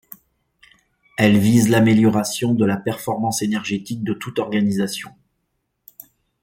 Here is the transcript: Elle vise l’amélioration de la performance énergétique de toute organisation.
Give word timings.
Elle 1.15 1.37
vise 1.37 1.69
l’amélioration 1.69 2.55
de 2.55 2.65
la 2.65 2.77
performance 2.77 3.43
énergétique 3.43 4.03
de 4.03 4.13
toute 4.15 4.39
organisation. 4.39 5.11